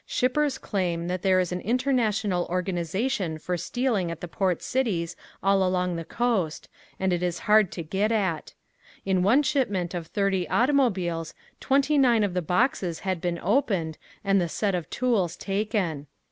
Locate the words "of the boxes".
12.23-13.01